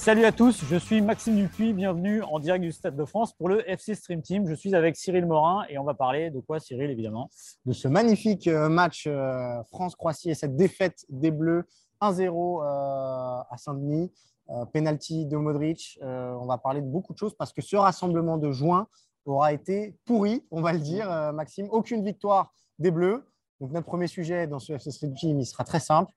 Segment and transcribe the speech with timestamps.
[0.00, 3.50] Salut à tous, je suis Maxime Dupuis, bienvenue en direct du Stade de France pour
[3.50, 4.48] le FC Stream Team.
[4.48, 7.28] Je suis avec Cyril Morin et on va parler de quoi Cyril évidemment?
[7.66, 11.66] De ce magnifique euh, match euh, France-Croatie et cette défaite des Bleus
[12.00, 14.10] 1-0 euh, à Saint-Denis,
[14.72, 15.98] penalty de Modric.
[16.02, 18.88] on va parler de beaucoup de choses parce que ce rassemblement de juin
[19.26, 21.68] aura été pourri, on va le dire Maxime.
[21.70, 23.22] Aucune victoire des Bleus.
[23.60, 26.10] Donc notre premier sujet dans ce FC Stream Team, il sera très simple.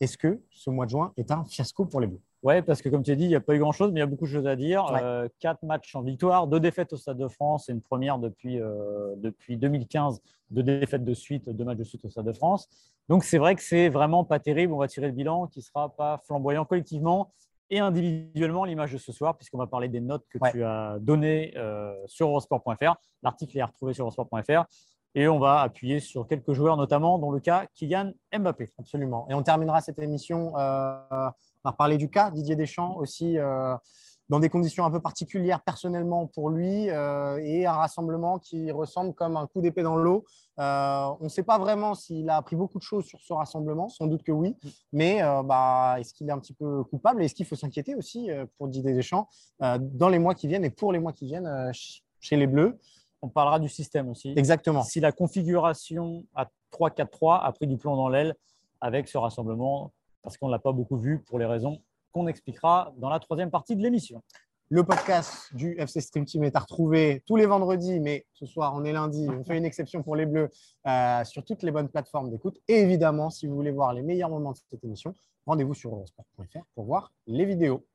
[0.00, 2.22] Est-ce que ce mois de juin est un fiasco pour les Bleus?
[2.46, 4.02] Ouais, parce que comme tu as dit, il n'y a pas eu grand-chose, mais il
[4.02, 4.86] y a beaucoup de choses à dire.
[5.02, 8.60] Euh, quatre matchs en victoire, deux défaites au Stade de France et une première depuis,
[8.60, 12.68] euh, depuis 2015, deux défaites de suite, deux matchs de suite au Stade de France.
[13.08, 14.72] Donc c'est vrai que c'est vraiment pas terrible.
[14.72, 17.32] On va tirer le bilan qui sera pas flamboyant collectivement
[17.68, 21.52] et individuellement l'image de ce soir, puisqu'on va parler des notes que tu as données
[21.56, 22.94] euh, sur eurosport.fr.
[23.24, 24.66] L'article est retrouvé sur eurosport.fr.
[25.16, 28.70] Et on va appuyer sur quelques joueurs, notamment dans le cas Kylian Mbappé.
[28.78, 29.26] Absolument.
[29.28, 30.52] Et on terminera cette émission
[31.66, 33.74] on va parler du cas Didier Deschamps aussi euh,
[34.28, 39.14] dans des conditions un peu particulières personnellement pour lui euh, et un rassemblement qui ressemble
[39.14, 40.24] comme un coup d'épée dans l'eau.
[40.60, 43.88] Euh, on ne sait pas vraiment s'il a appris beaucoup de choses sur ce rassemblement,
[43.88, 44.54] sans doute que oui,
[44.92, 48.30] mais bah, est-ce qu'il est un petit peu coupable et est-ce qu'il faut s'inquiéter aussi
[48.58, 49.28] pour Didier Deschamps
[49.58, 52.78] dans les mois qui viennent et pour les mois qui viennent chez les Bleus?
[53.22, 54.32] On parlera du système aussi.
[54.36, 54.82] Exactement.
[54.82, 58.34] Si la configuration à 3-4-3 a pris du plomb dans l'aile
[58.80, 61.80] avec ce rassemblement parce qu'on ne l'a pas beaucoup vu pour les raisons
[62.12, 64.22] qu'on expliquera dans la troisième partie de l'émission.
[64.68, 68.74] Le podcast du FC Stream Team est à retrouver tous les vendredis, mais ce soir,
[68.74, 69.28] on est lundi.
[69.30, 70.50] On fait une exception pour les Bleus
[70.88, 72.58] euh, sur toutes les bonnes plateformes d'écoute.
[72.66, 75.14] Et évidemment, si vous voulez voir les meilleurs moments de cette émission,
[75.46, 77.86] rendez-vous sur eurosport.fr pour voir les vidéos.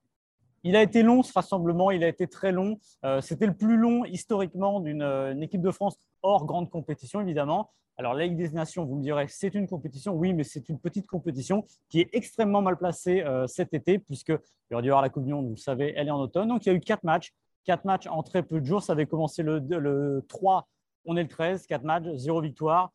[0.63, 2.79] Il a été long ce rassemblement, il a été très long.
[3.03, 7.71] Euh, c'était le plus long historiquement d'une euh, équipe de France hors grande compétition, évidemment.
[7.97, 10.13] Alors, la Ligue des Nations, vous me direz, c'est une compétition.
[10.13, 14.29] Oui, mais c'est une petite compétition qui est extrêmement mal placée euh, cet été, puisque
[14.29, 16.19] il aurait dû y avoir la Coupe du Monde, vous le savez, elle est en
[16.19, 16.47] automne.
[16.47, 17.33] Donc, il y a eu quatre matchs.
[17.63, 18.81] Quatre matchs en très peu de jours.
[18.81, 20.67] Ça avait commencé le, le 3,
[21.05, 22.91] on est le 13, quatre matchs, zéro victoire.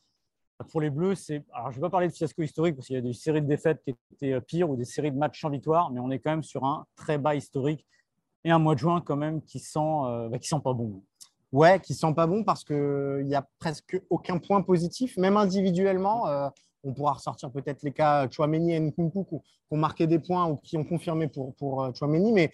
[0.70, 1.44] Pour les Bleus, c'est.
[1.52, 3.42] Alors, je ne vais pas parler de fiasco historique parce qu'il y a des séries
[3.42, 6.10] de défaites qui étaient euh, pires ou des séries de matchs sans victoire, mais on
[6.10, 7.86] est quand même sur un très bas historique
[8.44, 11.02] et un mois de juin quand même qui sent, euh, bah, qui sent pas bon.
[11.52, 16.26] Ouais, qui sent pas bon parce qu'il n'y a presque aucun point positif, même individuellement.
[16.26, 16.48] Euh,
[16.84, 19.36] on pourra ressortir peut-être les cas Chouameni et Nkunku qui
[19.70, 22.52] ont marqué des points ou qui ont confirmé pour, pour Chouameni, mais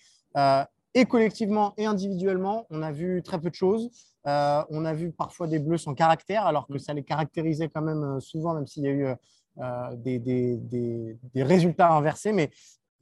[0.94, 3.90] et collectivement et individuellement, on a vu très peu de choses.
[4.24, 8.20] on a vu parfois des bleus sans caractère, alors que ça les caractérisait quand même
[8.20, 9.06] souvent, même s'il y a eu
[9.96, 12.32] des, des, des, des, résultats inversés.
[12.32, 12.50] Mais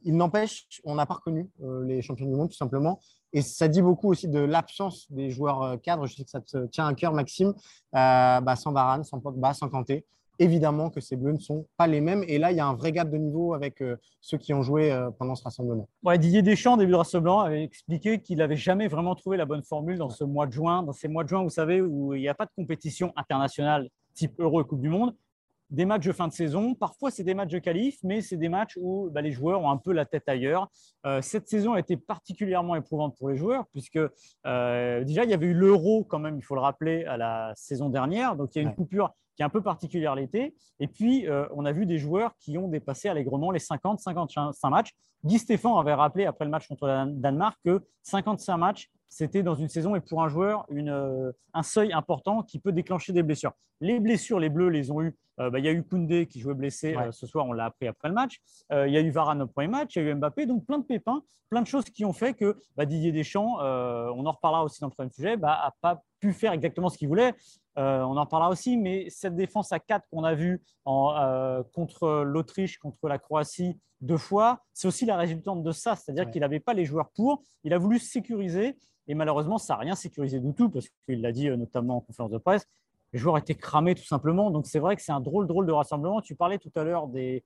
[0.03, 1.51] il n'empêche, on n'a pas reconnu
[1.85, 3.01] les champions du monde, tout simplement.
[3.33, 6.07] Et ça dit beaucoup aussi de l'absence des joueurs euh, cadres.
[6.07, 7.55] Je sais que ça te tient à cœur, Maxime.
[7.95, 10.05] Euh, bah, sans Varane, sans Pogba, sans Kanté.
[10.41, 12.25] Évidemment que ces Bleus ne sont pas les mêmes.
[12.27, 14.63] Et là, il y a un vrai gap de niveau avec euh, ceux qui ont
[14.63, 15.89] joué pendant ce rassemblement.
[16.19, 19.99] Didier Deschamps, début de rassemblement, avait expliqué qu'il n'avait jamais vraiment trouvé la bonne formule
[19.99, 20.83] dans ce mois de juin.
[20.83, 23.89] Dans ces mois de juin, vous savez, où il n'y a pas de compétition internationale
[24.15, 25.15] type Euro et Coupe du Monde
[25.71, 26.75] des matchs de fin de saison.
[26.75, 29.71] Parfois, c'est des matchs de qualif, mais c'est des matchs où bah, les joueurs ont
[29.71, 30.69] un peu la tête ailleurs.
[31.07, 33.99] Euh, cette saison a été particulièrement éprouvante pour les joueurs, puisque
[34.47, 37.53] euh, déjà, il y avait eu l'Euro, quand même, il faut le rappeler, à la
[37.55, 38.37] saison dernière.
[38.37, 40.55] Donc, il y a une coupure qui est un peu particulière l'été.
[40.81, 44.71] Et puis, euh, on a vu des joueurs qui ont dépassé allègrement les 50, 55
[44.71, 44.91] matchs.
[45.25, 49.55] Guy Stéphane avait rappelé après le match contre le Danemark que 55 matchs, c'était dans
[49.55, 53.53] une saison et pour un joueur une, un seuil important qui peut déclencher des blessures.
[53.83, 56.41] Les blessures, les Bleus les ont eues euh, bah, il y a eu Koundé qui
[56.41, 58.41] jouait blessé euh, ce soir, on l'a appris après le match.
[58.73, 60.67] Euh, il y a eu Varane au premier match, il y a eu Mbappé, donc
[60.67, 64.33] plein de pépins, plein de choses qui ont fait que bah, Didier Deschamps, on en
[64.33, 67.35] reparlera aussi dans le troisième sujet, n'a bah, pas pu faire exactement ce qu'il voulait.
[67.81, 73.09] On en reparlera aussi, mais cette défense à 4 qu'on a vue contre l'Autriche, contre
[73.09, 76.85] la Croatie deux fois, c'est aussi la résultante de ça, c'est-à-dire qu'il n'avait pas les
[76.85, 78.79] joueurs pour, il a voulu sécuriser,
[79.09, 82.31] et malheureusement, ça n'a rien sécurisé du tout, parce qu'il l'a dit notamment en conférence
[82.31, 82.67] de presse,
[83.13, 84.51] les joueurs étaient cramés tout simplement.
[84.53, 86.21] Donc c'est vrai que c'est un drôle, drôle de rassemblement.
[86.21, 87.43] Tu parlais tout à l'heure des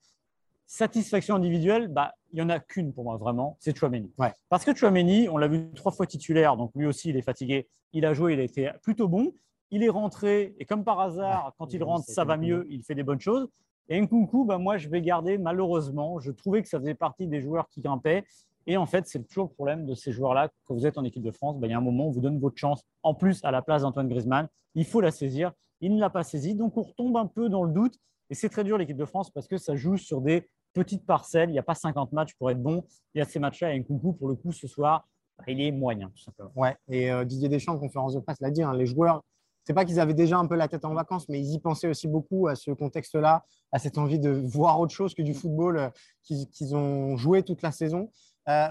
[0.66, 1.88] satisfactions individuelles.
[1.88, 4.12] Bah, il n'y en a qu'une pour moi vraiment, c'est Chouameni.
[4.18, 4.32] Ouais.
[4.50, 7.66] Parce que Chouameni, on l'a vu trois fois titulaire, donc lui aussi il est fatigué.
[7.94, 9.32] Il a joué, il a été plutôt bon.
[9.74, 12.84] Il est rentré et comme par hasard, Ouais, quand il rentre, ça va mieux, il
[12.84, 13.48] fait des bonnes choses.
[13.88, 16.20] Et Nkunku, bah, moi je vais garder malheureusement.
[16.20, 18.24] Je trouvais que ça faisait partie des joueurs qui grimpaient.
[18.68, 20.48] Et en fait, c'est toujours le problème de ces joueurs-là.
[20.64, 22.20] Quand vous êtes en équipe de France, bah, il y a un moment, on vous
[22.20, 22.84] donne votre chance.
[23.02, 25.50] En plus, à la place d'Antoine Griezmann, il faut la saisir.
[25.80, 26.54] Il ne l'a pas saisie.
[26.54, 27.98] Donc, on retombe un peu dans le doute.
[28.30, 31.50] Et c'est très dur, l'équipe de France, parce que ça joue sur des petites parcelles.
[31.50, 32.84] Il n'y a pas 50 matchs pour être bon.
[33.14, 33.74] Il y a ces matchs-là.
[33.74, 35.06] Et Nkunku, pour le coup, ce soir,
[35.36, 36.52] bah, il est moyen, tout simplement.
[36.54, 39.22] Ouais, et euh, Didier Deschamps, en conférence de presse, l'a dit, hein, les joueurs,
[39.64, 41.88] c'est pas qu'ils avaient déjà un peu la tête en vacances, mais ils y pensaient
[41.88, 45.78] aussi beaucoup à ce contexte-là, à cette envie de voir autre chose que du football
[45.78, 45.88] euh,
[46.22, 48.10] qu'ils qu'ils ont joué toute la saison.
[48.48, 48.68] Euh,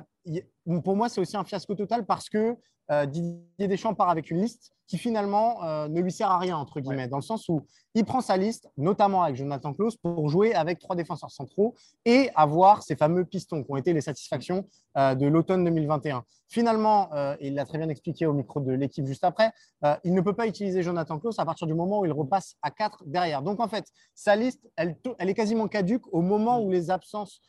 [0.83, 2.57] pour moi, c'est aussi un fiasco total parce que
[2.91, 6.57] euh, Didier Deschamps part avec une liste qui finalement euh, ne lui sert à rien,
[6.57, 7.65] entre guillemets, dans le sens où
[7.95, 11.75] il prend sa liste, notamment avec Jonathan Klaus, pour jouer avec trois défenseurs centraux
[12.05, 14.67] et avoir ces fameux pistons qui ont été les satisfactions
[14.97, 16.23] euh, de l'automne 2021.
[16.49, 19.51] Finalement, euh, et il l'a très bien expliqué au micro de l'équipe juste après,
[20.03, 22.71] il ne peut pas utiliser Jonathan Klaus à partir du moment où il repasse à
[22.71, 23.41] 4 derrière.
[23.41, 27.41] Donc en fait, sa liste, elle, est quasiment caduque au moment où les absences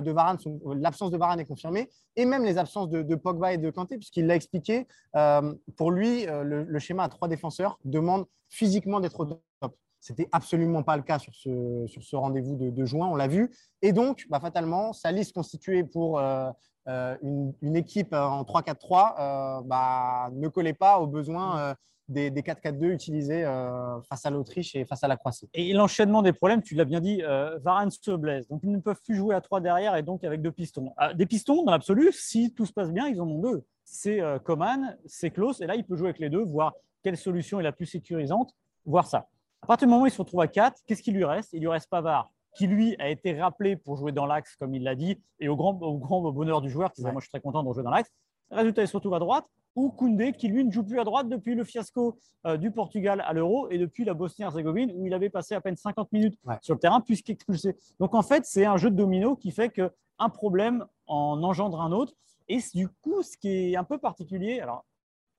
[0.00, 3.58] de Varane euh, l'absence de Varane est confirmée et même les absences de, Pogba et
[3.58, 4.86] de Kanté, puisqu'il l'a expliqué.
[5.16, 9.76] euh, pour lui, euh, le, schéma à trois défenseurs demande physiquement d'être au top.
[10.00, 13.52] C'était absolument pas le cas sur ce, sur ce rendez-vous de, juin, on l'a vu.
[13.82, 16.50] Et donc, bah, fatalement, sa liste constituée pour euh,
[16.88, 21.74] euh, une, équipe euh, en 3-4-3 euh, bah, ne collait pas aux besoins euh,
[22.12, 25.48] des, des 4-4-2 utilisés euh, face à l'Autriche et face à la Croatie.
[25.54, 28.46] Et l'enchaînement des problèmes, tu l'as bien dit, euh, Varane se blesse.
[28.48, 30.92] Donc, ils ne peuvent plus jouer à trois derrière et donc avec deux pistons.
[30.96, 33.64] Ah, des pistons, dans l'absolu, si tout se passe bien, ils en ont deux.
[33.84, 35.60] C'est euh, Coman, c'est Klaus.
[35.60, 38.54] Et là, il peut jouer avec les deux, voir quelle solution est la plus sécurisante,
[38.84, 39.28] voir ça.
[39.62, 41.52] À partir du moment où il se retrouve à 4, qu'est-ce qui lui reste?
[41.52, 44.82] Il lui reste Pavard, qui lui a été rappelé pour jouer dans l'axe, comme il
[44.82, 47.12] l'a dit, et au grand, au grand bonheur du joueur qui disait Ouais.
[47.12, 48.10] Moi, je suis très content de jouer dans l'axe.
[48.50, 49.46] Résultat, il se retrouve à droite.
[49.74, 53.22] Ou Koundé, qui lui ne joue plus à droite depuis le fiasco euh, du Portugal
[53.26, 56.56] à l'Euro et depuis la Bosnie-Herzégovine, où il avait passé à peine 50 minutes Ouais.
[56.60, 57.76] sur le terrain, puisqu'expulsé.
[57.98, 61.92] Donc en fait, c'est un jeu de domino qui fait qu'un problème en engendre un
[61.92, 62.12] autre.
[62.48, 64.84] Et du coup, ce qui est un peu particulier, alors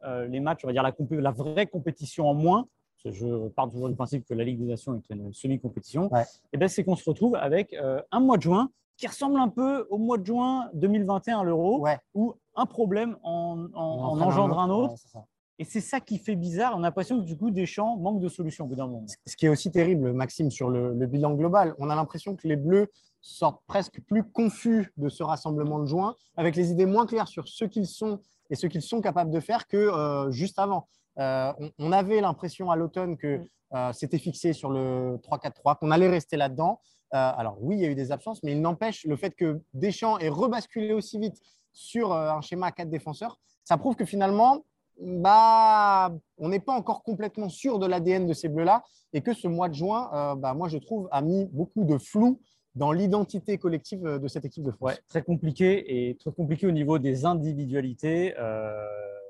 [0.04, 2.68] euh, les matchs, on va dire la, vraie compétition en moins,
[3.06, 6.24] je pars toujours du principe que la Ligue des Nations est une semi-compétition, Ouais.
[6.54, 9.50] et ben, c'est qu'on se retrouve avec euh, un mois de juin qui ressemble un
[9.50, 11.98] peu au mois de juin 2021 à l'Euro, Ouais.
[12.14, 14.94] où un problème en, en- en entraîne engendre un autre.
[15.16, 15.22] Ouais.
[15.60, 16.74] Et c'est ça qui fait bizarre.
[16.76, 19.06] On a l'impression que du coup, Deschamps manque de solution au bout d'un moment.
[19.28, 22.48] Ce qui est aussi terrible, Maxime, sur le, le bilan global, on a l'impression que
[22.48, 22.88] les Bleus
[23.22, 27.48] sortent presque plus confus de ce rassemblement de juin, avec les idées moins claires sur
[27.48, 28.20] ce qu'ils sont
[28.50, 30.88] et ce qu'ils sont capables de faire que euh, juste avant.
[31.20, 33.46] Euh, on, on avait l'impression à l'automne que Mm.
[33.76, 36.80] euh, c'était fixé sur le 3-4-3, qu'on allait rester là-dedans.
[37.12, 40.18] Alors oui, il y a eu des absences, mais il n'empêche le fait que Deschamps
[40.18, 41.40] ait rebasculé aussi vite
[41.74, 44.64] sur euh, un schéma à quatre défenseurs, ça prouve que finalement,
[45.02, 49.48] bah, on n'est pas encore complètement sûr de l'ADN de ces bleus-là et que ce
[49.48, 52.40] mois de juin, euh, bah, moi je trouve, a mis beaucoup de flou
[52.76, 54.92] dans l'identité collective euh, de cette équipe de France.
[54.92, 58.36] Ouais, très compliqué et très compliqué au niveau des individualités.
[58.38, 58.86] Euh,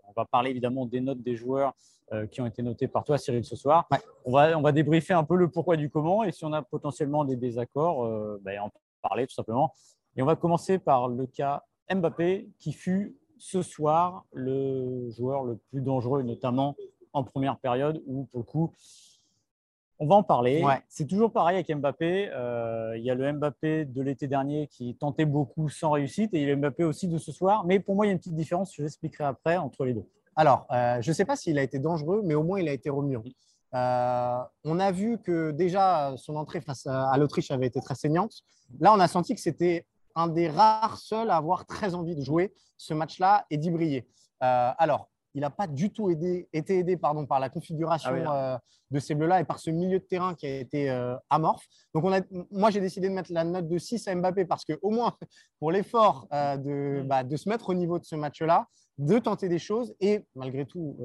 [0.08, 1.74] on va parler évidemment des notes des joueurs
[2.12, 3.88] euh, qui ont été notés par toi, Cyril, ce soir.
[3.92, 4.00] Ouais.
[4.26, 6.62] On, va, on va débriefer un peu le pourquoi du comment et si on a
[6.62, 8.08] potentiellement des désaccords,
[8.42, 9.74] ben, en parler tout simplement.
[10.16, 11.64] Et on va commencer par le cas
[11.96, 16.76] Mbappé qui fut ce soir le joueur le plus dangereux, notamment
[17.12, 18.72] en première période où pour le coup,
[20.00, 20.64] on va en parler.
[20.64, 20.82] Ouais.
[20.90, 22.30] C'est toujours pareil avec Mbappé.
[22.34, 26.42] Euh, il y a le Mbappé de l'été dernier qui tentait beaucoup sans réussite et
[26.42, 27.66] il y a le Mbappé aussi de ce soir.
[27.66, 30.06] Mais pour moi, il y a une petite différence, je l'expliquerai après, entre les deux.
[30.36, 32.74] Alors, euh, je ne sais pas s'il a été dangereux, mais au moins il a
[32.74, 33.24] été remuant.
[33.76, 37.96] Euh, on a vu que déjà son entrée face à, à l'Autriche avait été très
[37.96, 38.44] saignante.
[38.80, 42.22] Là, on a senti que c'était un des rares seuls à avoir très envie de
[42.24, 44.08] jouer ce match-là et d'y briller.
[44.44, 48.14] Euh, alors, il n'a pas du tout aidé- été aidé pardon, par la configuration Ah
[48.14, 48.58] oui, euh,
[48.92, 51.66] de ces bleus-là et par ce milieu de terrain qui a été euh, amorphe.
[51.96, 54.64] Donc, on a, moi, j'ai décidé de mettre la note de 6 à Mbappé parce
[54.66, 55.16] qu'au moins,
[55.60, 57.08] pour l'effort de, Mm.
[57.08, 58.68] bah, de se mettre au niveau de ce match-là,
[59.00, 60.96] de tenter des choses et malgré tout,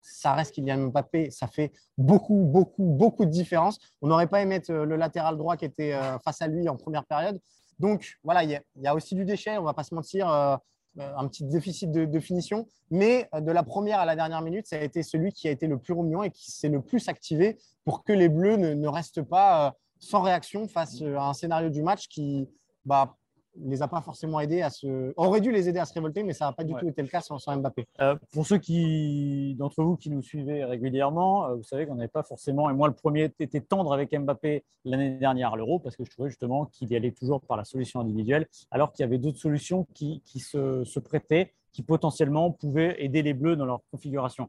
[0.00, 3.78] ça reste Kylian Mbappé, ça fait beaucoup, beaucoup, beaucoup de différence.
[4.02, 6.76] On n'aurait pas aimé mettre euh, le latéral droit qui était face à lui en
[6.76, 7.40] première période.
[7.78, 10.56] Donc voilà, il y, a- aussi du déchet, on ne va pas se mentir, euh,
[11.00, 12.66] euh, un petit déficit de, finition.
[12.90, 15.50] Mais euh, de la première à la dernière minute, ça a été celui qui a
[15.50, 18.88] été le plus remuant et qui s'est le plus activé pour que les Bleus ne,
[18.88, 22.48] restent pas sans réaction face à un scénario du match qui,
[22.84, 23.16] bah,
[23.56, 25.12] les a pas forcément aidés à se.
[25.16, 26.80] aurait dû les aider à se révolter, mais ça n'a pas du Ouais.
[26.80, 27.86] tout été le cas sans, sans Mbappé.
[28.00, 32.08] Euh, pour ceux qui d'entre vous qui nous suivaient régulièrement, euh, vous savez qu'on n'avait
[32.08, 35.96] pas forcément, et moi le premier, était tendre avec Mbappé l'année dernière à l'Euro, parce
[35.96, 39.06] que je trouvais justement qu'il y allait toujours par la solution individuelle, alors qu'il y
[39.06, 43.66] avait d'autres solutions qui, qui se, se prêtaient, qui potentiellement pouvaient aider les Bleus dans
[43.66, 44.48] leur configuration.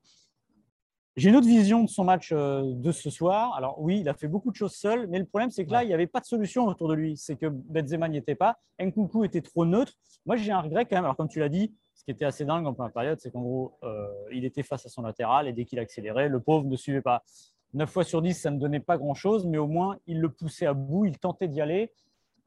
[1.17, 3.53] J'ai une autre vision de son match euh, de ce soir.
[3.55, 5.83] Alors oui, il a fait beaucoup de choses seul, mais le problème c'est que là,
[5.83, 7.15] il n'y avait pas de solution autour de lui.
[7.15, 9.93] C'est que Benzema n'y était pas, Nkunku était trop neutre.
[10.25, 11.05] Moi, j'ai un regret quand même.
[11.05, 13.41] Alors comme tu l'as dit, ce qui était assez dingue en première période, c'est qu'en
[13.41, 16.75] gros, euh, il était face à son latéral et dès qu'il accélérait, le pauvre ne
[16.75, 17.23] suivait pas.
[17.73, 20.65] 9 fois sur 10, ça ne donnait pas grand-chose, mais au moins, il le poussait
[20.65, 21.91] à bout, il tentait d'y aller.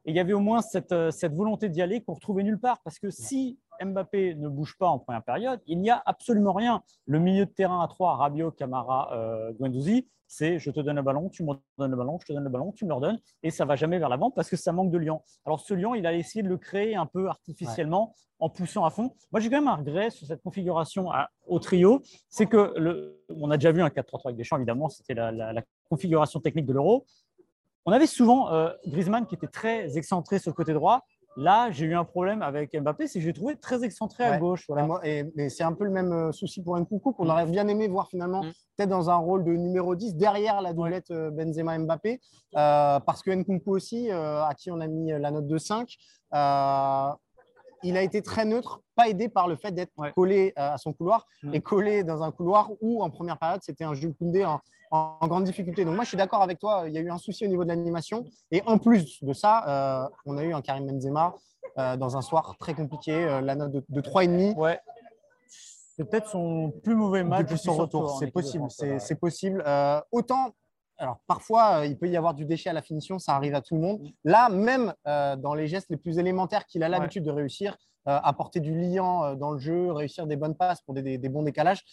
[0.05, 2.59] Et il y avait au moins cette, euh, cette volonté d'y aller qu'on retrouvait nulle
[2.59, 2.81] part.
[2.83, 6.83] Parce que si Mbappé ne bouge pas en première période, il n'y a absolument rien.
[7.07, 11.03] Le milieu de terrain à 3, Rabiot, Camara, euh, Guendouzi, c'est je te donne le
[11.03, 13.19] ballon, tu me donnes le ballon, je te donne le ballon, tu me le redonnes.
[13.43, 15.23] Et ça va jamais vers l'avant parce que ça manque de lion.
[15.47, 18.91] Alors ce lion, il a essayé de le créer un peu artificiellement en poussant à
[18.91, 19.15] fond.
[19.33, 22.03] Moi, j'ai quand même un regret sur cette configuration à- au trio.
[22.29, 25.53] C'est que le, on a déjà vu un 4-3-3 avec Deschamps, évidemment, c'était la, la-
[25.55, 27.05] la configuration technique de l'Euro.
[27.87, 31.05] On avait souvent euh, Griezmann qui était très excentré sur le côté droit.
[31.37, 34.39] Là, j'ai eu un problème avec Mbappé, c'est que je l'ai trouvé très excentré à
[34.39, 34.65] gauche.
[34.69, 35.01] Voilà.
[35.05, 38.09] Et c'est un peu le même euh, souci pour Nkunku qu'on aurait bien aimé voir
[38.09, 38.53] finalement Mm.
[38.77, 42.21] peut-être dans un rôle de numéro 10 derrière la doublette euh, Benzema-Mbappé
[42.57, 45.97] euh, parce que Nkunku aussi, euh, à qui on a mis la note de 5,
[46.35, 47.11] euh,
[47.83, 50.13] il a été très neutre, pas aidé par le fait d'être Ouais.
[50.13, 51.55] collé euh, à son couloir Mm.
[51.55, 54.61] et collé dans un couloir où en première période c'était un Jules Koundé en,
[55.27, 55.85] grande difficulté.
[55.85, 57.63] Donc moi je suis d'accord avec toi, il y a eu un souci au niveau
[57.63, 61.35] de l'animation et en plus de ça, euh, on a eu un Karim Benzema
[61.79, 64.81] euh, dans un soir très compliqué, euh, la note de, de 3,5 Ouais.
[65.49, 68.19] C'est peut-être son plus mauvais match depuis son retour.
[68.19, 69.63] C'est possible, c'est possible.
[69.67, 70.55] Euh, autant,
[70.99, 73.63] alors parfois, euh, il peut y avoir du déchet à la finition, ça arrive à
[73.63, 74.01] tout le monde.
[74.25, 77.77] Là, même euh, dans les gestes les plus élémentaires qu'il a l'habitude de réussir,
[78.09, 81.85] euh, apporter du liant dans le jeu, réussir des bonnes passes pour des bons décalages,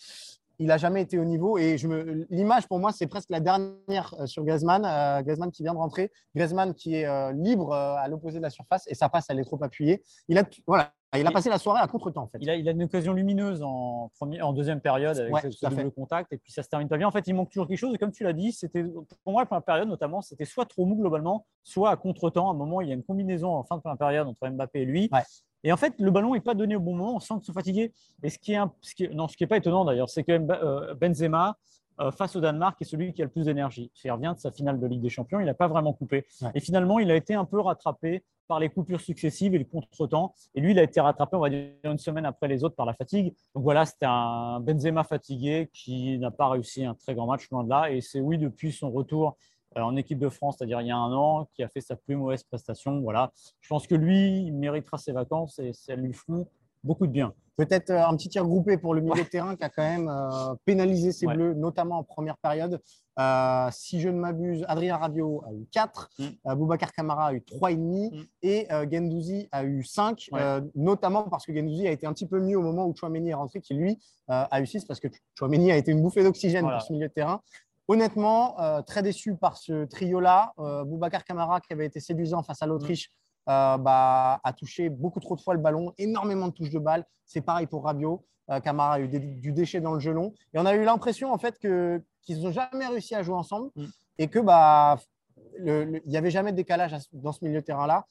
[0.60, 1.58] il n'a jamais été au niveau.
[1.58, 4.84] Et me- l'image pour moi, c'est presque la dernière euh, sur Griezmann.
[4.86, 8.44] Euh, Griezmann qui vient de rentrer, Griezmann qui est euh, libre euh, à l'opposé de
[8.44, 10.04] la surface et sa passe, elle est trop appuyée.
[10.28, 12.38] Il a, voilà, il a Il- passé la soirée à contre-temps en fait.
[12.42, 15.70] Il a, il a une occasion lumineuse en, premier, en deuxième période avec Ouais, ce,
[15.70, 15.92] fait.
[15.92, 17.08] contact et puis ça se termine pas bien.
[17.08, 17.94] En fait, il manque toujours quelque chose.
[17.96, 20.86] Et comme tu l'as dit, c'était pour moi la première période notamment, c'était soit trop
[20.86, 22.50] mou globalement, soit à contre-temps.
[22.50, 24.82] À un moment, il y a une combinaison en fin de première période entre Mbappé
[24.82, 25.10] et lui.
[25.12, 25.22] Ouais.
[25.65, 27.53] Et en fait, le ballon n'est pas donné au bon moment, on sent qu'ils sont
[27.53, 27.91] fatigués.
[28.24, 30.10] Et ce qui est, un- ce qui est- non, ce qui est pas étonnant d'ailleurs,
[30.10, 31.57] c'est que euh, Benzema,
[32.01, 33.89] euh, face au Danemark, est celui qui a le plus d'énergie.
[34.03, 36.25] Il revient de sa finale de Ligue des Champions, il n'a pas vraiment coupé.
[36.41, 36.51] Ouais.
[36.53, 40.36] Et finalement, il a été un peu rattrapé par les coupures successives et le contre-temps.
[40.53, 42.86] Et lui, il a été rattrapé, on va dire, une semaine après les autres par
[42.86, 43.34] la fatigue.
[43.55, 47.63] Donc voilà, c'était un Benzema fatigué qui n'a pas réussi un très grand match, loin
[47.63, 47.89] de là.
[47.91, 49.36] Et c'est oui, depuis son retour
[49.84, 52.15] en équipe de France, c'est-à-dire il y a un an, qui a fait sa plus
[52.15, 53.00] mauvaise prestation.
[53.01, 53.32] Voilà.
[53.62, 56.48] Je pense que lui, il méritera ses vacances et ça lui feront
[56.84, 57.34] beaucoup de bien.
[57.58, 60.10] Peut-être euh, un petit tir groupé pour le milieu de terrain qui a quand même
[60.10, 61.34] euh, pénalisé ses Ouais.
[61.36, 62.82] bleus, notamment en première période.
[63.17, 66.53] Euh, si je ne m'abuse, Adrien Rabiot a eu 4, Mm.
[66.55, 68.24] Boubacar Camara a eu 3,5 Mm.
[68.44, 70.41] et euh, Gendouzi a eu 5, Ouais.
[70.41, 73.29] euh, notamment parce que Gendouzi a été un petit peu mieux au moment où Chouameni
[73.29, 75.08] est rentré, qui lui a eu 6 parce que
[75.39, 76.79] Chouameni a été une bouffée d'oxygène Voilà.
[76.79, 77.41] pour ce milieu de terrain.
[77.88, 80.54] Honnêtement, euh, très déçu par ce trio-là.
[80.60, 83.12] Euh, Boubacar Camara, qui avait été séduisant face à l'Autriche,
[83.48, 87.06] euh, bah, a touché beaucoup trop de fois le ballon, énormément de touches de balle.
[87.25, 88.25] C'est pareil pour Rabiot.
[88.50, 90.34] Euh, Camara a eu des- du déchet dans le gelon.
[90.54, 93.86] Et on a eu l'impression en fait qu'ils n'ont jamais réussi à jouer ensemble Mm.
[94.20, 94.98] et que bah
[95.60, 98.06] il n'y avait jamais de décalage dans ce milieu de terrain-là.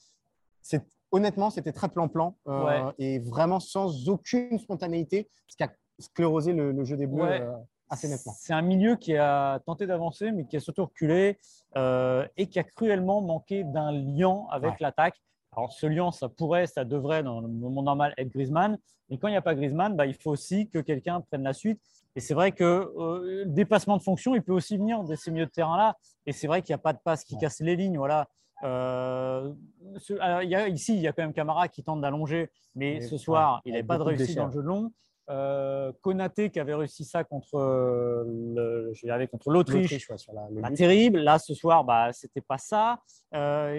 [1.12, 2.82] Honnêtement, c'était très plan-plan Ouais.
[2.98, 7.46] et vraiment sans aucune spontanéité, ce qui a sclérosé le, le jeu des Bleus Ouais.
[7.94, 8.32] Assez nettement.
[8.38, 11.38] C'est un milieu qui a tenté d'avancer, mais qui a surtout reculé
[11.76, 14.76] euh, et qui a cruellement manqué d'un lien avec Ouais.
[14.80, 15.20] l'attaque.
[15.56, 18.76] Alors, ce lien, ça pourrait, ça devrait, dans le moment normal, être Griezmann.
[19.08, 21.52] Mais quand il n'y a pas Griezmann, bah, il faut aussi que quelqu'un prenne la
[21.52, 21.80] suite.
[22.16, 25.30] Et c'est vrai que euh, le dépassement de fonction, il peut aussi venir de ces
[25.30, 25.96] milieux de terrain-là.
[26.26, 27.40] Et c'est vrai qu'il n'y a pas de passe qui Ouais.
[27.42, 27.98] casse les lignes.
[27.98, 28.28] Voilà.
[28.64, 29.52] Euh,
[29.98, 32.50] ce- alors, il y a, ici, il y a quand même Camara qui tente d'allonger,
[32.74, 34.92] mais Mais, ce soir, ouais, il n'avait pas de réussite dans le jeu de long.
[35.30, 40.16] Euh, Konaté qui avait réussi ça contre euh, le- je contre l'Autriche, ouais,
[40.60, 41.20] la- terrible.
[41.20, 42.98] Là, ce soir, bah, c'était pas ça.
[43.34, 43.72] Euh,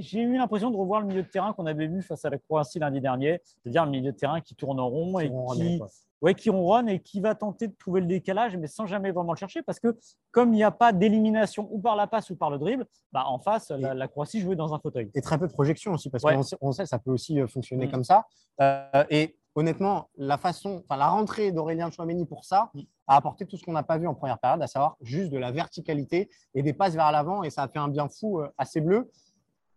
[0.00, 2.36] J'ai eu l'impression de revoir le milieu de terrain qu'on avait vu face à la
[2.36, 5.80] Croatie lundi dernier, c'est-à-dire le milieu de terrain qui tourne en rond Qui et qui,
[6.20, 9.32] ouais, qui ronronne et qui va tenter de trouver le décalage, mais sans jamais vraiment
[9.32, 9.96] le chercher, parce que
[10.30, 13.24] comme il n'y a pas d'élimination ou par la passe ou par le dribble, bah,
[13.26, 15.10] en face, la, la Croatie jouait dans un fauteuil.
[15.14, 16.34] et très peu de projection aussi, parce Ouais.
[16.34, 17.90] qu'on sait, on sait, ça peut aussi euh, fonctionner Mm.
[17.90, 18.26] comme ça.
[18.60, 22.80] Euh, et honnêtement, la façon, enfin la rentrée d'Aurélien Chouameni pour ça Mm.
[23.08, 25.38] a apporté tout ce qu'on n'a pas vu en première période, à savoir juste de
[25.38, 28.48] la verticalité et des passes vers l'avant, et ça a fait un bien fou euh,
[28.64, 29.10] ces bleus.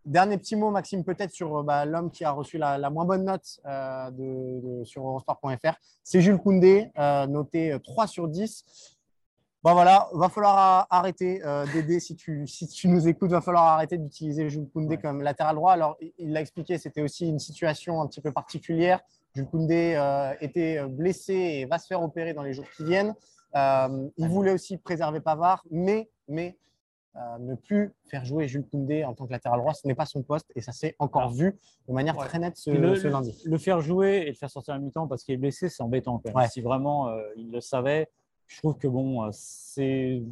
[0.05, 3.25] dernier petit mot, Maxime, peut-être sur bah, l'homme qui a reçu la, la moins bonne
[3.25, 5.73] note euh, de, de- sur Eurosport.fr.
[6.03, 8.63] C'est Jules Koundé, euh, noté 3 sur 10.
[9.63, 13.63] Bon voilà, va falloir arrêter euh, Dédé, si tu, si tu nous écoutes, va falloir
[13.63, 15.01] arrêter d'utiliser Jules Koundé Ouais.
[15.01, 15.73] comme latéral droit.
[15.73, 19.01] Alors, il l'a expliqué, c'était aussi une situation un petit peu particulière.
[19.35, 23.13] Jules Koundé euh, était blessé et va se faire opérer dans les jours qui viennent.
[23.55, 26.57] Euh, il voulait aussi préserver Pavard, mais, mais
[27.17, 30.05] euh, ne plus faire jouer Jules Koundé en tant que latéral droit, ce n'est pas
[30.05, 32.25] son poste et ça s'est encore vu de manière ouais.
[32.25, 33.41] très nette ce, le, ce lundi.
[33.45, 36.19] le faire jouer et le faire sortir à mi-temps parce qu'il est blessé, c'est embêtant.
[36.19, 36.35] Quand même.
[36.35, 36.49] Ouais.
[36.49, 38.09] Si vraiment euh, il le savait,
[38.47, 40.23] je trouve que bon, euh, c'est,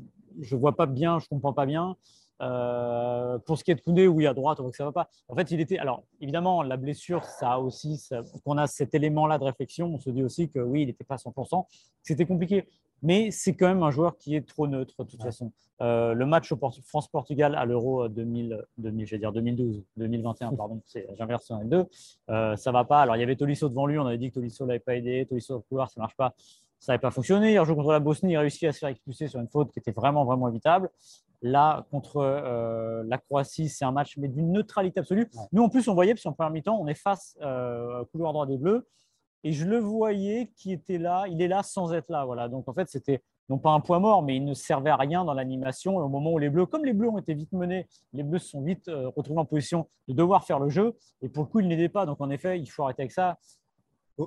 [0.42, 1.96] je vois pas bien, je comprends pas bien.
[2.44, 4.92] Euh, pour ce qui est de Koundé, oui, à droite, on voit que ça va
[4.92, 5.08] pas.
[5.30, 5.78] En fait, il était.
[5.80, 7.98] Alors, évidemment, la blessure, ça a aussi.
[7.98, 11.04] ça- qu'on a cet élément-là de réflexion, on se dit aussi que oui, il n'était
[11.04, 11.68] pas à 100%.
[12.02, 12.68] C'était compliqué.
[13.06, 15.26] Mais c'est quand même un joueur qui est trop neutre, de toute Ouais.
[15.26, 15.52] façon.
[15.82, 20.52] Euh, le match au Port- France-Portugal à l'Euro 2000, 2000, je vais dire 2012, 2021,
[20.56, 21.86] pardon, c'est- j'inverse un et deux.
[22.30, 23.02] Euh, ça va pas.
[23.02, 24.00] Alors, il y avait Tolisso devant lui.
[24.00, 25.26] On avait dit que Tolisso l'avait pas aidé.
[25.28, 26.34] Tolisso au couloir, ça marche pas.
[26.80, 27.52] Ça n'avait pas fonctionné.
[27.54, 28.32] Il rejoue contre la Bosnie.
[28.34, 30.90] Il réussit à se faire expulser sur une faute qui était vraiment, vraiment évitable.
[31.46, 35.30] Là, contre euh, la Croatie, c'est un match, mais d'une neutralité absolue.
[35.34, 35.44] Ouais.
[35.52, 38.32] Nous, en plus, on voyait, parce qu'en première mi-temps, on est face euh, au couloir
[38.32, 38.88] droit des Bleus.
[39.44, 41.26] Et je le voyais qui était là.
[41.30, 42.24] Il est là sans être là.
[42.24, 42.48] Voilà.
[42.48, 45.26] Donc, en fait, c'était non pas un point mort, mais il ne servait à rien
[45.26, 45.98] dans l'animation.
[45.98, 48.52] Au moment où les Bleus, comme les Bleus ont été vite menés, les Bleus se
[48.52, 50.96] sont vite euh, retrouvés en position de devoir faire le jeu.
[51.22, 52.06] Et pour le coup, ils n'aidaient pas.
[52.06, 53.38] Donc, en effet, il faut arrêter avec ça.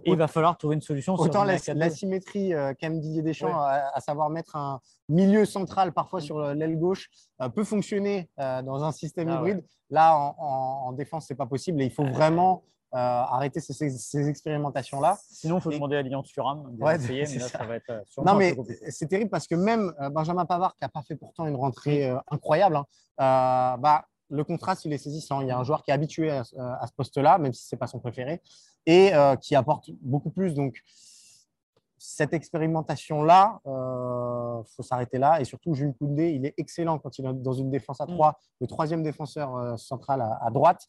[0.04, 1.14] Et il va falloir trouver une solution.
[1.14, 1.78] Autant la, Mercato.
[1.78, 3.52] l'asymétrie euh, qu'aime Didier Deschamps, Ouais.
[3.54, 7.08] à, à savoir mettre un milieu central parfois sur l'aile gauche,
[7.40, 9.50] euh, peut fonctionner euh, dans un système Ah ouais.
[9.50, 9.64] hybride.
[9.90, 12.64] Là, en, en- en défense, c'est pas possible et il faut vraiment
[12.94, 15.18] euh, arrêter ces, ces- ces expérimentations-là.
[15.28, 17.58] Sinon, il faut Et- demander à Lyon Thuram de Ouais, essayer, mais là, ça.
[17.58, 17.64] ça.
[17.64, 18.56] va être euh, Non, mais
[18.88, 22.08] c'est terrible parce que même euh, Benjamin Pavard, qui n'a pas fait pourtant une rentrée
[22.08, 22.86] euh, incroyable, hein,
[23.20, 25.40] euh, bah, le contraste, il est saisissant.
[25.40, 27.74] Il y a un joueur qui est habitué à, à ce poste-là, même si ce
[27.74, 28.42] n'est pas son préféré,
[28.86, 30.54] et euh, qui apporte beaucoup plus.
[30.54, 30.80] Donc,
[31.98, 35.40] cette expérimentation-là, il faut s'arrêter là.
[35.40, 38.14] Et surtout, Jules Koundé, il est excellent quand il est dans une défense à Mm.
[38.14, 40.86] 3, le troisième défenseur euh, central à, à droite.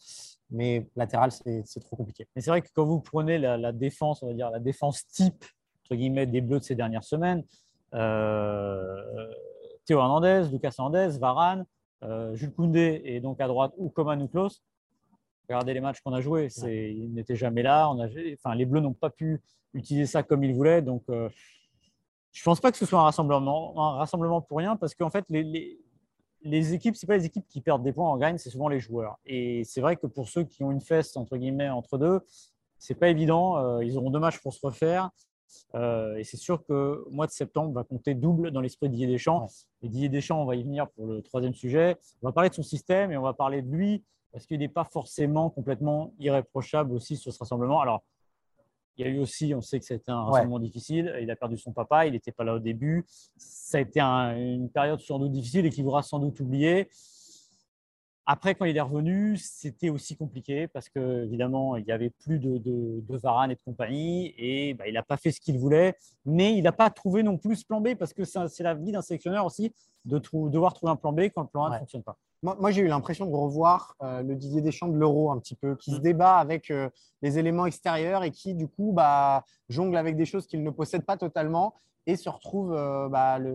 [0.50, 2.28] Mais latéral, c'est trop compliqué.
[2.36, 5.06] Mais c'est vrai que quand vous prenez la, la défense, on va dire la défense
[5.08, 5.44] type
[5.84, 7.44] entre guillemets des Bleus de ces dernières semaines,
[7.94, 9.34] euh,
[9.86, 11.66] Théo Hernandez, Lucas Hernandez, Varane,
[12.04, 14.64] euh, Jules Koundé et donc à droite ou Coman ou Klaus.
[15.48, 17.90] Regardez les matchs qu'on a joués, c'est, ils n'étaient jamais là.
[17.90, 19.42] On a, enfin, les Bleus n'ont pas pu
[19.74, 21.30] utiliser ça comme ils voulaient, donc euh,
[22.34, 25.26] je pense pas que ce soit un rassemblement, un rassemblement pour rien, parce qu'en fait
[25.30, 25.80] les, les,
[26.42, 28.80] les équipes, c'est pas les équipes qui perdent des points en gagne, c'est souvent les
[28.80, 29.18] joueurs.
[29.26, 32.22] Et c'est vrai que pour ceux qui ont une fesse entre guillemets entre deux,
[32.78, 33.58] c'est pas évident.
[33.58, 35.10] Euh, ils auront deux matchs pour se refaire.
[35.76, 38.92] Euh, et c'est sûr que le mois de septembre va compter double dans l'esprit de
[38.94, 39.44] Didier Deschamps.
[39.44, 39.48] Ouais.
[39.84, 41.98] Et Didier Deschamps, on va y venir pour le troisième sujet.
[42.22, 44.68] On va parler de son système et on va parler de lui parce qu'il n'est
[44.70, 47.80] pas forcément complètement irréprochable aussi sur ce rassemblement.
[47.82, 48.04] Alors,
[48.98, 50.32] il y a eu aussi, on sait que c'était un Ouais.
[50.32, 51.16] rassemblement difficile.
[51.22, 53.06] Il a perdu son papa, il n'était pas là au début.
[53.38, 56.90] Ça a été un- une période sans doute difficile et qu'il voudra sans doute oublier.
[58.30, 62.40] Après, quand il est revenu, c'était aussi compliqué parce que évidemment, il n'y avait plus
[62.40, 65.58] de, de, de Varane et de compagnie et bah, il n'a pas fait ce qu'il
[65.58, 68.74] voulait, mais il n'a pas trouvé non plus ce plan B parce que c'est la
[68.74, 71.70] vie d'un sélectionneur aussi de trou- devoir trouver un plan B quand le plan A
[71.74, 72.18] ne fonctionne pas.
[72.44, 75.56] Moi, moi, j'ai eu l'impression de revoir euh, le Didier Deschamps de l'Euro un petit
[75.56, 76.04] peu, qui se Mm.
[76.04, 76.90] débat avec euh,
[77.22, 81.04] les éléments extérieurs et qui, du coup, bah, jongle avec des choses qu'il ne possède
[81.04, 81.74] pas totalement
[82.06, 83.54] et se retrouve euh, bah, le,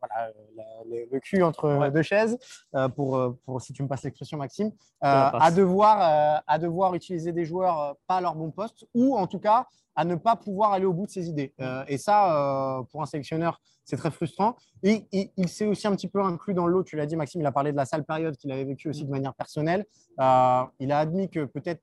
[0.00, 1.90] voilà, euh, le, le cul entre Ouais.
[1.90, 2.38] deux chaises,
[2.74, 5.32] euh, pour, euh, pour, si tu me passes l'expression, Maxime, passe.
[5.38, 9.38] à, devoir, à devoir utiliser des joueurs pas à leur bon poste ou en tout
[9.38, 11.52] cas à ne pas pouvoir aller au bout de ses idées.
[11.88, 14.56] Et ça, pour un sélectionneur, c'est très frustrant.
[14.82, 16.82] Et il, il s'est aussi un petit peu inclus dans l'eau.
[16.84, 19.04] Tu l'as dit, Maxime, il a parlé de la sale période qu'il avait vécue aussi
[19.04, 19.84] de manière personnelle.
[20.18, 20.22] Il
[20.92, 21.82] a admis que peut-être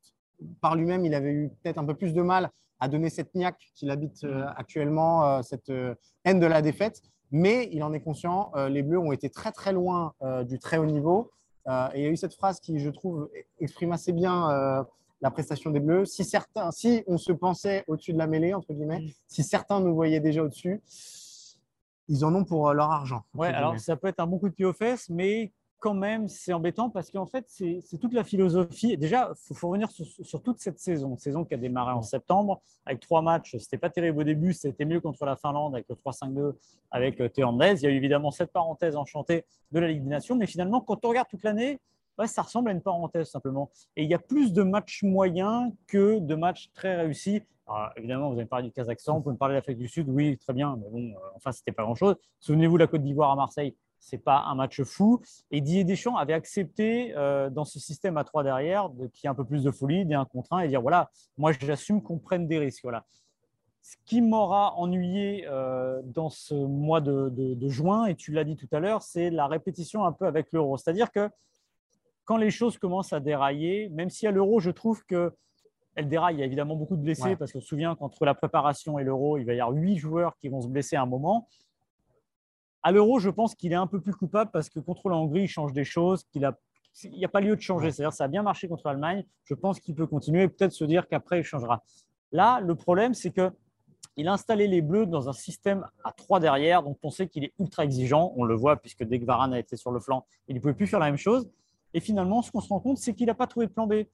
[0.62, 2.50] par lui-même, il avait eu peut-être un peu plus de mal
[2.80, 7.02] à donner cette niaque qu'il habite euh, actuellement, euh, cette euh, haine de la défaite.
[7.32, 8.52] Mais il en est conscient.
[8.56, 11.32] euh, les Bleus ont été très très loin euh, du très haut niveau.
[11.68, 14.86] Euh, et il y a eu cette phrase qui, je trouve, exprime assez bien
[15.20, 16.06] la prestation des Bleus.
[16.06, 19.10] Si certains, si on se pensait au-dessus de la mêlée entre guillemets, Mm.
[19.28, 20.82] si certains nous voyaient déjà au-dessus,
[22.08, 23.24] ils en ont pour leur argent.
[23.34, 26.28] Ouais, alors ça peut être un bon coup de pied aux fesses, mais quand même,
[26.28, 28.98] c'est embêtant parce qu'en fait, c'est toute la philosophie.
[28.98, 33.00] Déjà, il faut, revenir sur, toute cette saison, saison qui a démarré en septembre avec
[33.00, 33.56] trois matchs.
[33.58, 36.54] C'était pas terrible au début, c'était mieux contre la Finlande avec le 3-5-2
[36.92, 37.76] avec euh, Théo Hernandez.
[37.82, 40.82] Il y a eu évidemment cette parenthèse enchantée de la Ligue des Nations, mais finalement,
[40.82, 41.80] quand on regarde toute l'année,
[42.26, 43.70] ça ressemble à une parenthèse simplement.
[43.96, 47.44] Et il y a plus de matchs moyens que de matchs très réussis.
[47.68, 50.08] Alors, évidemment, vous avez parlé du Kazakhstan, vous pouvez me parler de l'Afrique du Sud,
[50.10, 52.16] oui, très bien, mais bon, euh, enfin, c'était pas grand-chose.
[52.40, 55.22] Souvenez-vous la Côte d'Ivoire à Marseille, c'est pas un match fou.
[55.52, 59.30] Et Didier Deschamps avait accepté euh, dans ce système à trois derrière qu'il y ait
[59.30, 62.18] un peu plus de folie, des un contre un et dire voilà, moi j'assume qu'on
[62.18, 62.84] prenne des risques.
[62.84, 63.06] Voilà.
[63.82, 68.58] Ce qui m'aura ennuyé euh, dans ce mois de, de juin, et tu l'as dit
[68.58, 70.78] tout à l'heure, c'est la répétition un peu avec l'euro.
[70.78, 71.30] C'est-à-dire que
[72.26, 75.34] quand les choses commencent à dérailler, même si à l'euro, je trouve que
[75.98, 76.36] elle déraille.
[76.36, 79.04] Il y a évidemment beaucoup de blessés parce qu'on se souvient qu'entre la préparation et
[79.04, 81.48] l'Euro, il va y avoir huit joueurs qui vont se blesser à un moment.
[82.88, 85.42] À l'Euro, je pense qu'il est un peu plus coupable parce que contre la Hongrie,
[85.42, 86.58] il change des choses, qu'il a
[87.04, 87.92] il n'y a pas lieu de changer.
[87.92, 89.26] C'est-à-dire ça a bien marché contre l'Allemagne.
[89.44, 91.84] Je pense qu'il peut continuer et peut-être se dire qu'après, il changera.
[92.32, 93.52] Là, le problème, c'est que
[94.16, 97.44] il a installé les Bleus dans un système à trois derrière, dont on sait qu'il
[97.44, 98.32] est ultra exigeant.
[98.38, 100.74] On le voit puisque dès que Varane a été sur le flanc, il ne pouvait
[100.74, 101.50] plus faire la même chose.
[101.94, 104.06] Et finalement, ce qu'on se rend compte, c'est qu'il n'a pas trouvé de plan B.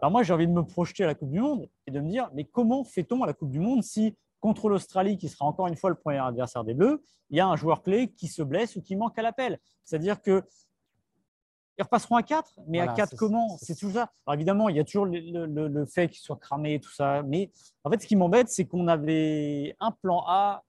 [0.00, 2.10] Alors moi, j'ai envie de me projeter à la Coupe du Monde et de me
[2.10, 5.66] dire, mais comment fait-on à la Coupe du Monde si contre l'Australie, qui sera encore
[5.66, 8.42] une fois le premier adversaire des Bleus, il y a un joueur clé qui se
[8.42, 10.42] blesse ou qui manque à l'appel C'est-à-dire que
[11.78, 14.10] ils repasseront à 4, mais à 4 comment C'est tout ça?
[14.26, 17.50] Alors évidemment, il y a toujours le, fait qu'il soit cramé et tout ça, mais
[17.84, 20.62] en fait, ce qui m'embête, c'est qu'on avait un plan A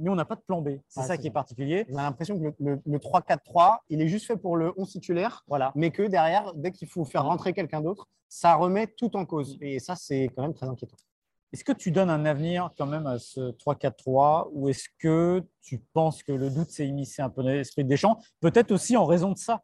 [0.00, 0.78] mais on n'a pas de plan B.
[0.88, 1.86] C'est ça qui est particulier.
[1.90, 5.72] On a l'impression que le, 3-4-3, il est juste fait pour le 11 titulaire, voilà.
[5.74, 9.58] mais que derrière, dès qu'il faut faire rentrer quelqu'un d'autre, ça remet tout en cause.
[9.60, 10.96] Et ça, c'est quand même très inquiétant.
[11.52, 15.78] Est-ce que tu donnes un avenir quand même à ce 3-4-3 ou est-ce que tu
[15.92, 19.04] penses que le doute s'est immiscé un peu dans l'esprit des champs Peut-être aussi en
[19.04, 19.62] raison de ça?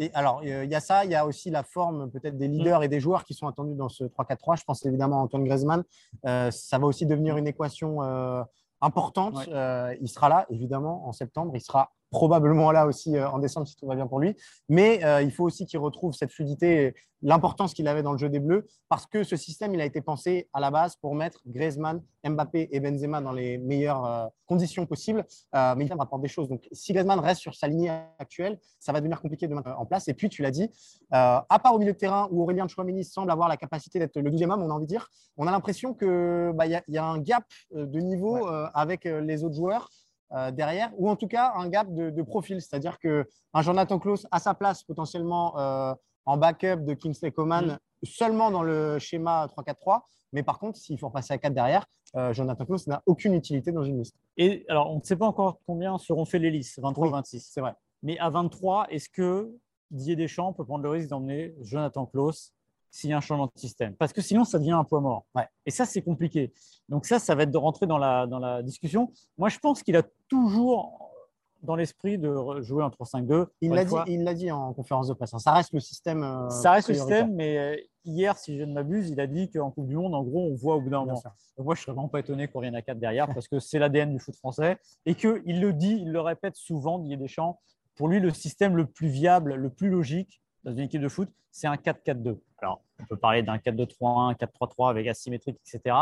[0.00, 2.82] Et alors, il y a ça, il y a aussi la forme peut-être des leaders
[2.84, 4.58] et des joueurs qui sont attendus dans ce 3-4-3.
[4.58, 5.82] Je pense évidemment à Antoine Griezmann.
[6.24, 8.42] Euh, ça va aussi devenir une équation euh,
[8.80, 9.48] importante.
[9.48, 11.52] Euh, il sera là, évidemment, en septembre.
[11.54, 14.36] Il sera probablement là aussi euh, en décembre si tout va bien pour lui.
[14.68, 18.28] Mais euh, il faut aussi qu'il retrouve cette fluidité l'importance qu'il avait dans le jeu
[18.28, 21.40] des Bleus parce que ce système, il a été pensé à la base pour mettre
[21.46, 25.26] Griezmann, Mbappé et Benzema dans les meilleures euh, conditions possibles.
[25.52, 26.48] mais il rapporte des choses.
[26.48, 27.90] Donc, si Griezmann reste sur sa lignée
[28.20, 30.06] actuelle, ça va devenir compliqué de mettre en place.
[30.06, 30.70] Et puis, tu l'as dit,
[31.10, 34.30] à part au milieu de terrain où Aurélien Chouameni semble avoir la capacité d'être le
[34.30, 37.04] deuxième homme, on a envie de dire, on a l'impression qu'il bah, y, y, a
[37.04, 39.90] un gap de niveau avec les autres joueurs.
[40.34, 44.38] Euh, derrière, ou en tout cas un gap de, profil, c'est-à-dire qu'un Jonathan Klaus à
[44.38, 45.94] sa place potentiellement euh,
[46.26, 47.78] en backup de Kingsley Coman mm.
[48.06, 50.02] seulement dans le schéma 3-4-3,
[50.34, 51.86] mais par contre, s'il faut repasser à 4 derrière,
[52.16, 54.16] euh, Jonathan Klaus n'a aucune utilité dans une liste.
[54.36, 57.48] Et alors, on ne sait pas encore combien seront fait les listes, 23 ou 26.
[57.50, 57.72] C'est vrai.
[58.02, 59.50] Mais à 23, est-ce que
[59.90, 62.52] Didier Deschamps peut prendre le risque d'emmener Jonathan Klaus
[62.90, 63.94] s'il y a un changement de système.
[63.96, 65.26] Parce que sinon, ça devient un poids mort.
[65.66, 66.52] Et ça, c'est compliqué.
[66.88, 69.12] Donc ça, ça va être de rentrer dans la, dans la discussion.
[69.36, 71.08] Moi, je pense qu'il a toujours
[71.62, 73.46] dans l'esprit de jouer en 3-5-2.
[73.60, 75.34] Il l'a dit, il l'a dit en conférence de presse.
[75.34, 75.38] Hein.
[75.38, 76.22] Ça reste le système.
[76.22, 79.50] Euh, ça reste le système, mais euh, hier, si je ne m'abuse, il a dit
[79.50, 81.14] qu'en Coupe du Monde, en gros, on voit au bout d'un moment.
[81.56, 83.58] Donc moi, je ne serais vraiment pas étonné qu'on revienne à 4 derrière parce que
[83.58, 87.58] c'est l'ADN du foot français et qu'il le dit, il le répète souvent, Didier Deschamps.
[87.96, 91.28] Pour lui, le système le plus viable, le plus logique, dans une équipe de foot,
[91.50, 92.38] c'est un 4-4-2.
[92.58, 95.96] Alors, on peut parler d'un 4-2-3-1, 4-3-3 avec asymétrique, etc.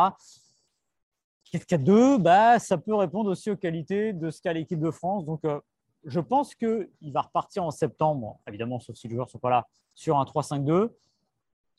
[1.52, 5.24] 4-4-2, bah, ça peut répondre aussi aux qualités de ce qu'a l'équipe de France.
[5.24, 5.60] Donc, euh,
[6.04, 9.50] je pense qu'il va repartir en septembre, évidemment, sauf si les joueurs ne sont pas
[9.50, 10.90] là, sur un 3-5-2.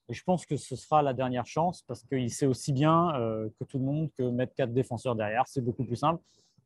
[0.10, 3.50] Et je pense que ce sera la dernière chance parce qu'il sait aussi bien euh,
[3.60, 6.22] que tout le monde que mettre quatre défenseurs derrière, c'est beaucoup plus simple.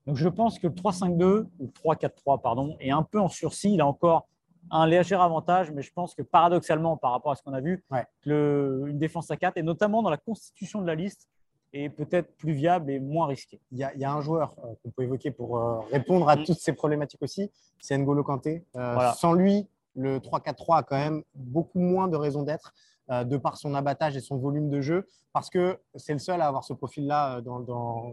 [0.06, 3.74] Donc je pense que le 3-5-2 ou 3-4-3, pardon, est un peu en sursis.
[3.74, 4.28] Il a encore
[4.72, 7.84] un léger avantage, mais je pense que paradoxalement, par rapport à ce qu'on a vu,
[8.26, 11.30] une défense à 4, et notamment dans la constitution de la liste,
[11.74, 13.60] est peut-être plus viable et moins risquée.
[13.72, 16.44] Il y a, un joueur euh, qu'on peut évoquer pour euh, répondre à mm.
[16.44, 18.66] toutes ces problématiques aussi, c'est N'Golo Kanté.
[18.76, 22.74] Euh, sans lui, le 3-4-3 a quand même beaucoup moins de raisons d'être
[23.10, 26.48] de par son abattage et son volume de jeu, parce que c'est le seul à
[26.48, 27.60] avoir ce profil-là dans,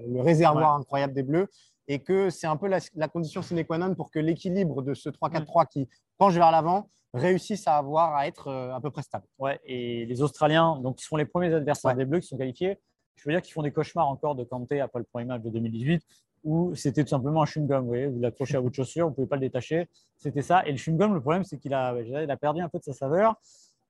[0.09, 1.49] le réservoir incroyable des Bleus
[1.89, 5.09] et que c'est un peu la, condition sine qua non pour que l'équilibre de ce
[5.09, 9.25] 3-4-3 qui penche vers l'avant réussisse à avoir à être euh, à peu près stable.
[9.39, 12.79] Ouais, et les Australiens, donc, qui sont les premiers adversaires des Bleus qui sont qualifiés,
[13.17, 15.51] je veux dire qu'ils font des cauchemars encore de Kanté après le premier match de
[15.51, 16.05] 2018
[16.45, 18.11] où c'était tout simplement un chewing-gum.
[18.11, 19.89] Vous l'accrochez à votre chaussure, vous ne pouvez pas le détacher.
[20.17, 20.65] C'était ça.
[20.67, 22.93] Et le chewing-gum, le problème, c'est qu'il a, il a perdu un peu de sa
[22.93, 23.35] saveur.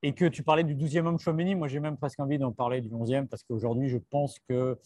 [0.02, 2.80] Et que tu parlais du 12e homme Chouameni, moi j'ai même presque envie d'en parler
[2.80, 4.78] du 11e parce qu'aujourd'hui, je pense que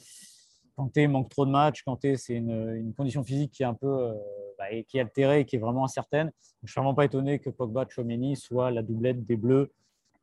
[0.76, 1.82] Kanté manque trop de matchs.
[1.82, 4.14] Kanté, c'est une, condition physique qui est un peu euh,
[4.58, 6.32] bah, qui est altérée et qui est vraiment incertaine.
[6.62, 9.72] je ne suis vraiment pas étonné que Pogba, Chouameni soit la doublette des Bleus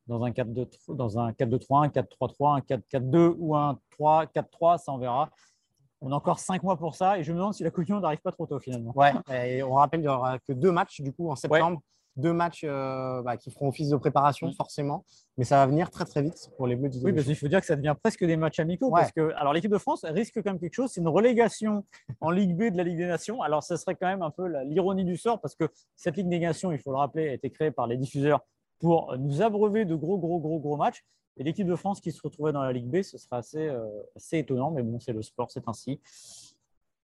[0.07, 4.97] dans un 4-2-3, dans un 4-2-3, un 4-3-3, un 4-4-2 ou un 3-4-3, ça on
[4.97, 5.29] verra.
[6.01, 8.21] On a encore cinq mois pour ça et je me demande si la Coupe n'arrive
[8.21, 8.93] pas trop tôt finalement.
[8.95, 11.81] Ouais, et on rappelle qu'il n'y aura que deux matchs du coup en septembre.
[12.15, 15.05] Deux matchs euh, bah, qui feront office de préparation, forcément.
[15.37, 17.61] Mais ça va venir très, très vite pour les Bleus Oui, parce qu'il faut dire
[17.61, 18.87] que ça devient presque des matchs amicaux.
[18.87, 19.01] Ouais.
[19.01, 20.91] Parce que, alors, l'équipe de France risque quand même quelque chose.
[20.91, 21.85] C'est une relégation
[22.21, 23.41] en Ligue B de la Ligue des Nations.
[23.41, 26.39] Alors, ça serait quand même un peu l'ironie du sort parce que cette Ligue des
[26.39, 28.41] Nations, il faut le rappeler, a été créée par les diffuseurs
[28.79, 31.03] pour nous abreuver de gros, gros, gros, gros matchs.
[31.37, 33.87] Et l'équipe de France qui se retrouvait dans la Ligue B, ce serait assez, euh,
[34.15, 34.71] assez étonnant.
[34.71, 36.01] Mais bon, c'est le sport, c'est ainsi.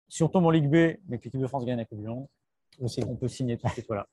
[0.08, 2.08] Si on tombe en Ligue B, mais que l'équipe de France gagne la Coupe du
[2.08, 2.26] Monde,
[2.80, 3.04] On signe.
[3.08, 3.86] on peut signer tout de suite.
[3.88, 4.06] Voilà.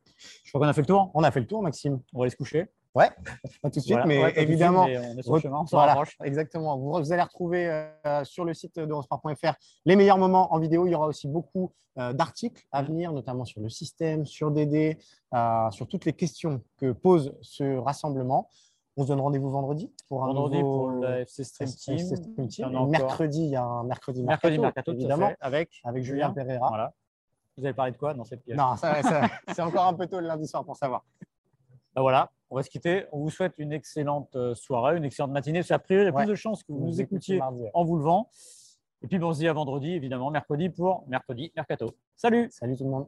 [0.43, 1.11] Je crois qu'on a fait le tour.
[1.13, 1.99] On a fait le tour, Maxime.
[2.13, 2.67] On va aller se coucher.
[2.95, 3.09] Ouais,
[3.61, 4.05] pas tout de suite, Voilà.
[4.05, 5.95] mais Ouais, de suite, évidemment, mais on est sur le Re- chemin, on s'en Voilà,
[5.95, 6.15] rapproche.
[6.23, 6.77] exactement.
[6.77, 9.53] Vous, vous allez retrouver euh, sur le site d'Eurosport.fr
[9.85, 10.87] les meilleurs moments en vidéo.
[10.87, 14.97] Il y aura aussi beaucoup euh, d'articles à venir, notamment sur le système, sur DD,
[15.33, 18.47] euh, sur toutes les questions que pose ce rassemblement.
[18.95, 22.49] On se donne rendez-vous vendredi pour un Vendredi nouveau pour le FC Stream FC Team.
[22.49, 26.69] Stream mercredi, il y a un mercredi Mercredi mercato, évidemment, avec, avec Julien Pereira.
[26.69, 26.93] Voilà.
[27.57, 28.57] Vous avez parlé de quoi dans cette pièce?
[28.57, 28.75] Non,
[29.53, 31.03] c'est encore un peu tôt le lundi soir pour savoir.
[31.95, 33.05] Ben voilà, on va se quitter.
[33.13, 35.59] On vous souhaite une excellente euh, soirée, une excellente matinée.
[35.59, 36.23] Parce qu'après, il y a Ouais.
[36.25, 37.71] plus de chances que vous nous écoutiez mardi, ouais.
[37.73, 38.29] en vous levant.
[39.01, 41.95] Et puis, ben, on se dit à vendredi, évidemment, mercredi pour mercredi Mercato.
[42.17, 43.07] Salut Salut tout le monde.